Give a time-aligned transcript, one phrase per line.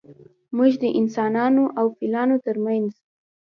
[0.57, 2.91] موږ د انسانانو او فیلانو ترمنځ